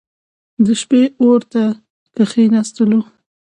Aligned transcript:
د 0.65 0.67
شپې 0.81 1.01
اور 1.21 1.41
ته 1.51 1.63
کښېنستلو. 2.15 2.99